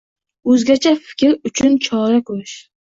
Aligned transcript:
o‘zgacha 0.53 0.95
fikr 1.11 1.37
uchun 1.51 1.81
chora 1.91 2.29
ko'rish 2.33 2.59